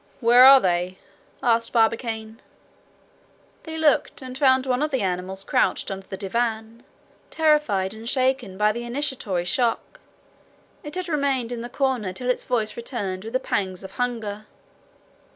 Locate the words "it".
10.81-10.95